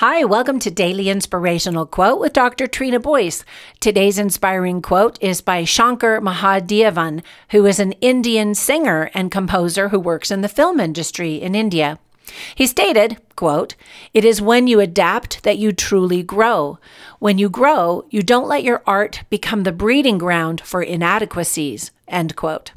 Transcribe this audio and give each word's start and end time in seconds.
Hi, 0.00 0.24
welcome 0.24 0.58
to 0.58 0.70
Daily 0.70 1.08
Inspirational 1.08 1.86
Quote 1.86 2.20
with 2.20 2.34
Dr. 2.34 2.66
Trina 2.66 3.00
Boyce. 3.00 3.46
Today's 3.80 4.18
inspiring 4.18 4.82
quote 4.82 5.16
is 5.22 5.40
by 5.40 5.64
Shankar 5.64 6.20
Mahadevan, 6.20 7.22
who 7.52 7.64
is 7.64 7.80
an 7.80 7.92
Indian 8.02 8.54
singer 8.54 9.10
and 9.14 9.32
composer 9.32 9.88
who 9.88 9.98
works 9.98 10.30
in 10.30 10.42
the 10.42 10.50
film 10.50 10.80
industry 10.80 11.36
in 11.36 11.54
India. 11.54 11.98
He 12.54 12.66
stated, 12.66 13.16
quote, 13.36 13.74
It 14.12 14.22
is 14.22 14.42
when 14.42 14.66
you 14.66 14.80
adapt 14.80 15.42
that 15.44 15.56
you 15.56 15.72
truly 15.72 16.22
grow. 16.22 16.78
When 17.18 17.38
you 17.38 17.48
grow, 17.48 18.04
you 18.10 18.22
don't 18.22 18.48
let 18.48 18.64
your 18.64 18.82
art 18.86 19.22
become 19.30 19.62
the 19.62 19.72
breeding 19.72 20.18
ground 20.18 20.60
for 20.60 20.82
inadequacies, 20.82 21.90
end 22.06 22.36
quote. 22.36 22.72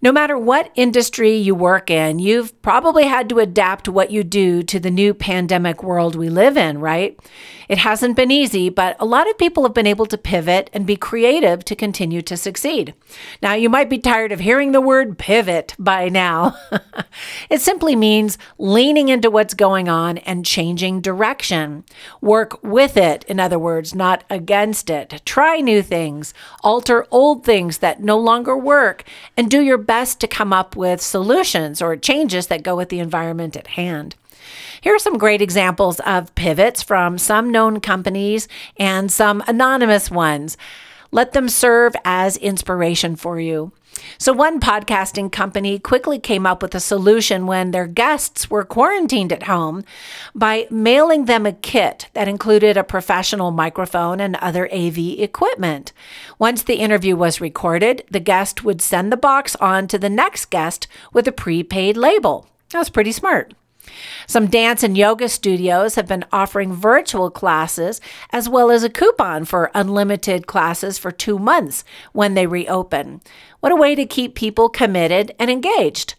No 0.00 0.12
matter 0.12 0.38
what 0.38 0.70
industry 0.76 1.34
you 1.34 1.56
work 1.56 1.90
in, 1.90 2.20
you've 2.20 2.60
probably 2.62 3.06
had 3.06 3.28
to 3.30 3.40
adapt 3.40 3.88
what 3.88 4.12
you 4.12 4.22
do 4.22 4.62
to 4.62 4.78
the 4.78 4.92
new 4.92 5.12
pandemic 5.12 5.82
world 5.82 6.14
we 6.14 6.28
live 6.28 6.56
in, 6.56 6.78
right? 6.78 7.18
It 7.68 7.78
hasn't 7.78 8.14
been 8.16 8.30
easy, 8.30 8.70
but 8.70 8.96
a 9.00 9.04
lot 9.04 9.28
of 9.28 9.36
people 9.36 9.64
have 9.64 9.74
been 9.74 9.88
able 9.88 10.06
to 10.06 10.16
pivot 10.16 10.70
and 10.72 10.86
be 10.86 10.96
creative 10.96 11.64
to 11.64 11.74
continue 11.74 12.22
to 12.22 12.36
succeed. 12.36 12.94
Now, 13.42 13.54
you 13.54 13.68
might 13.68 13.90
be 13.90 13.98
tired 13.98 14.30
of 14.30 14.40
hearing 14.40 14.70
the 14.70 14.80
word 14.80 15.18
pivot 15.18 15.74
by 15.80 16.08
now. 16.08 16.56
it 17.50 17.60
simply 17.60 17.96
means 17.96 18.38
leaning 18.56 19.08
into 19.08 19.30
what's 19.30 19.52
going 19.52 19.88
on 19.88 20.18
and 20.18 20.46
changing 20.46 21.00
direction. 21.00 21.84
Work 22.20 22.62
with 22.62 22.96
it, 22.96 23.24
in 23.24 23.40
other 23.40 23.58
words, 23.58 23.96
not 23.96 24.22
against 24.30 24.88
it. 24.88 25.20
Try 25.24 25.60
new 25.60 25.82
things, 25.82 26.32
alter 26.62 27.04
old 27.10 27.44
things 27.44 27.78
that 27.78 28.00
no 28.00 28.16
longer 28.16 28.56
work, 28.56 29.02
and 29.36 29.50
do 29.50 29.60
your 29.60 29.78
best 29.88 30.20
to 30.20 30.28
come 30.28 30.52
up 30.52 30.76
with 30.76 31.00
solutions 31.00 31.82
or 31.82 31.96
changes 31.96 32.46
that 32.46 32.62
go 32.62 32.76
with 32.76 32.90
the 32.90 33.00
environment 33.00 33.56
at 33.56 33.66
hand. 33.66 34.14
Here 34.80 34.94
are 34.94 35.00
some 35.00 35.18
great 35.18 35.42
examples 35.42 35.98
of 36.00 36.32
pivots 36.36 36.82
from 36.82 37.18
some 37.18 37.50
known 37.50 37.80
companies 37.80 38.46
and 38.76 39.10
some 39.10 39.42
anonymous 39.48 40.10
ones. 40.10 40.56
Let 41.10 41.32
them 41.32 41.48
serve 41.48 41.94
as 42.04 42.36
inspiration 42.36 43.16
for 43.16 43.40
you. 43.40 43.72
So, 44.18 44.32
one 44.32 44.60
podcasting 44.60 45.32
company 45.32 45.78
quickly 45.78 46.18
came 46.18 46.46
up 46.46 46.62
with 46.62 46.74
a 46.74 46.80
solution 46.80 47.46
when 47.46 47.70
their 47.70 47.86
guests 47.86 48.50
were 48.50 48.64
quarantined 48.64 49.32
at 49.32 49.44
home 49.44 49.84
by 50.34 50.66
mailing 50.70 51.24
them 51.24 51.46
a 51.46 51.52
kit 51.52 52.08
that 52.12 52.28
included 52.28 52.76
a 52.76 52.84
professional 52.84 53.50
microphone 53.50 54.20
and 54.20 54.36
other 54.36 54.72
AV 54.72 54.98
equipment. 54.98 55.92
Once 56.38 56.62
the 56.62 56.76
interview 56.76 57.16
was 57.16 57.40
recorded, 57.40 58.04
the 58.10 58.20
guest 58.20 58.62
would 58.62 58.82
send 58.82 59.10
the 59.10 59.16
box 59.16 59.56
on 59.56 59.88
to 59.88 59.98
the 59.98 60.10
next 60.10 60.46
guest 60.46 60.86
with 61.12 61.26
a 61.26 61.32
prepaid 61.32 61.96
label. 61.96 62.46
That 62.70 62.78
was 62.78 62.90
pretty 62.90 63.12
smart. 63.12 63.54
Some 64.26 64.46
dance 64.46 64.82
and 64.82 64.96
yoga 64.96 65.28
studios 65.28 65.94
have 65.94 66.06
been 66.06 66.24
offering 66.32 66.72
virtual 66.72 67.30
classes 67.30 68.00
as 68.30 68.48
well 68.48 68.70
as 68.70 68.84
a 68.84 68.90
coupon 68.90 69.44
for 69.44 69.70
unlimited 69.74 70.46
classes 70.46 70.98
for 70.98 71.10
two 71.10 71.38
months 71.38 71.84
when 72.12 72.34
they 72.34 72.46
reopen. 72.46 73.20
What 73.60 73.72
a 73.72 73.76
way 73.76 73.94
to 73.94 74.06
keep 74.06 74.34
people 74.34 74.68
committed 74.68 75.34
and 75.38 75.50
engaged. 75.50 76.14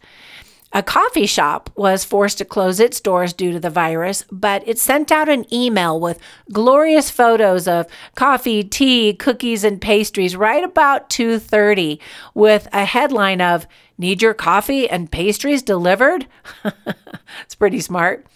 A 0.72 0.84
coffee 0.84 1.26
shop 1.26 1.68
was 1.74 2.04
forced 2.04 2.38
to 2.38 2.44
close 2.44 2.78
its 2.78 3.00
doors 3.00 3.32
due 3.32 3.50
to 3.52 3.58
the 3.58 3.70
virus, 3.70 4.24
but 4.30 4.62
it 4.68 4.78
sent 4.78 5.10
out 5.10 5.28
an 5.28 5.52
email 5.52 5.98
with 5.98 6.20
glorious 6.52 7.10
photos 7.10 7.66
of 7.66 7.86
coffee, 8.14 8.62
tea, 8.62 9.12
cookies 9.12 9.64
and 9.64 9.80
pastries 9.80 10.36
right 10.36 10.62
about 10.62 11.10
2:30 11.10 11.98
with 12.34 12.68
a 12.72 12.84
headline 12.84 13.40
of 13.40 13.66
Need 14.00 14.22
your 14.22 14.32
coffee 14.32 14.88
and 14.88 15.12
pastries 15.12 15.62
delivered? 15.62 16.26
it's 17.44 17.54
pretty 17.54 17.80
smart. 17.80 18.26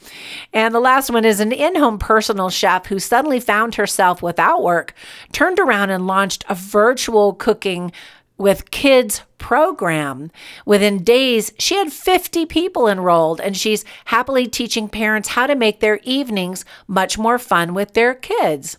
And 0.52 0.74
the 0.74 0.80
last 0.80 1.08
one 1.08 1.24
is 1.24 1.40
an 1.40 1.52
in 1.52 1.76
home 1.76 1.98
personal 1.98 2.50
chef 2.50 2.84
who 2.84 2.98
suddenly 2.98 3.40
found 3.40 3.76
herself 3.76 4.20
without 4.20 4.62
work, 4.62 4.92
turned 5.32 5.58
around 5.58 5.88
and 5.88 6.06
launched 6.06 6.44
a 6.50 6.54
virtual 6.54 7.32
cooking 7.32 7.92
with 8.36 8.70
kids 8.70 9.22
program. 9.38 10.30
Within 10.64 11.02
days, 11.02 11.52
she 11.58 11.76
had 11.76 11.92
50 11.92 12.46
people 12.46 12.88
enrolled, 12.88 13.40
and 13.40 13.56
she's 13.56 13.84
happily 14.06 14.46
teaching 14.46 14.88
parents 14.88 15.30
how 15.30 15.46
to 15.46 15.54
make 15.54 15.80
their 15.80 16.00
evenings 16.02 16.64
much 16.86 17.18
more 17.18 17.38
fun 17.38 17.74
with 17.74 17.94
their 17.94 18.14
kids. 18.14 18.78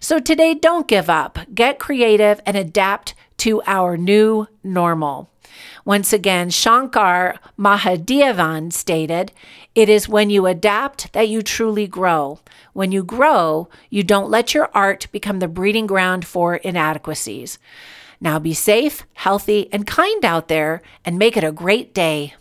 So 0.00 0.18
today, 0.18 0.54
don't 0.54 0.88
give 0.88 1.08
up. 1.08 1.38
Get 1.54 1.78
creative 1.78 2.40
and 2.44 2.56
adapt 2.56 3.14
to 3.38 3.62
our 3.66 3.96
new 3.96 4.48
normal. 4.62 5.30
Once 5.84 6.12
again, 6.12 6.50
Shankar 6.50 7.36
Mahadevan 7.58 8.72
stated, 8.72 9.32
It 9.74 9.88
is 9.88 10.08
when 10.08 10.30
you 10.30 10.46
adapt 10.46 11.12
that 11.12 11.28
you 11.28 11.42
truly 11.42 11.86
grow. 11.86 12.40
When 12.72 12.92
you 12.92 13.02
grow, 13.02 13.68
you 13.88 14.02
don't 14.02 14.30
let 14.30 14.54
your 14.54 14.70
art 14.74 15.06
become 15.10 15.38
the 15.38 15.48
breeding 15.48 15.86
ground 15.86 16.26
for 16.26 16.56
inadequacies. 16.56 17.58
Now 18.20 18.38
be 18.38 18.52
safe, 18.52 19.04
healthy, 19.14 19.72
and 19.72 19.86
kind 19.86 20.24
out 20.24 20.48
there, 20.48 20.82
and 21.04 21.18
make 21.18 21.36
it 21.36 21.44
a 21.44 21.52
great 21.52 21.94
day. 21.94 22.34